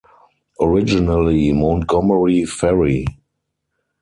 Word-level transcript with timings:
Originally 0.59 1.53
Montgomery 1.53 2.43
Ferry. 2.45 3.05